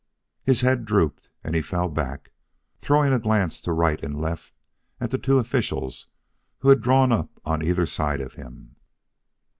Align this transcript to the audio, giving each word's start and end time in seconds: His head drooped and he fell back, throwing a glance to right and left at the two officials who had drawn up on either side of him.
His 0.43 0.61
head 0.61 0.83
drooped 0.85 1.29
and 1.43 1.53
he 1.53 1.61
fell 1.61 1.87
back, 1.87 2.31
throwing 2.81 3.13
a 3.13 3.19
glance 3.19 3.61
to 3.61 3.71
right 3.71 4.03
and 4.03 4.19
left 4.19 4.55
at 4.99 5.11
the 5.11 5.19
two 5.19 5.37
officials 5.37 6.07
who 6.61 6.69
had 6.69 6.81
drawn 6.81 7.11
up 7.11 7.39
on 7.45 7.61
either 7.61 7.85
side 7.85 8.19
of 8.19 8.33
him. 8.33 8.77